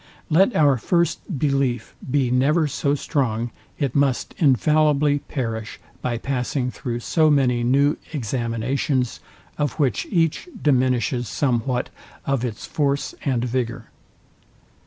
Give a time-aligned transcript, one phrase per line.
[0.31, 7.01] Let our first belief be never so strong, it must infallibly perish by passing through
[7.01, 9.19] so many new examinations,
[9.59, 11.91] of which each diminishes somewhat
[12.25, 13.91] of its force and vigour.